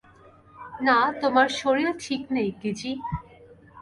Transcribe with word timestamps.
না, 0.81 0.97
তোমার 1.21 1.47
শরীর 1.59 1.89
ঠিক 1.99 2.21
নেই, 2.35 2.49
কিজি! 2.61 2.91